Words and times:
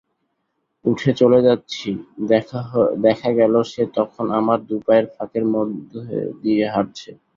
উঠে 0.85 1.11
চলে 1.21 1.39
যাচ্ছি, 1.47 1.89
দেখা 3.05 3.29
গেল 3.39 3.53
সে 3.71 3.83
তখন 3.97 4.25
আমার 4.39 4.59
দুপায়ের 4.69 5.05
ফাঁকের 5.13 5.45
মধ্যে 5.55 6.01
দিয়ে 6.41 6.65
হাঁটছে। 6.73 7.09